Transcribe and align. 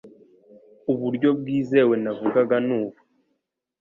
uburyo 0.91 1.29
bwizewe 1.39 1.93
navugaga 2.03 2.55
nubu 2.67 2.99